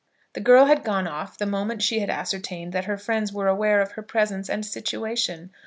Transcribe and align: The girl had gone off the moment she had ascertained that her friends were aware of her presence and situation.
The 0.33 0.39
girl 0.41 0.65
had 0.65 0.83
gone 0.83 1.05
off 1.07 1.37
the 1.37 1.45
moment 1.45 1.83
she 1.83 1.99
had 1.99 2.09
ascertained 2.09 2.73
that 2.73 2.85
her 2.85 2.97
friends 2.97 3.31
were 3.31 3.47
aware 3.47 3.79
of 3.81 3.91
her 3.91 4.01
presence 4.01 4.49
and 4.49 4.65
situation. 4.65 5.51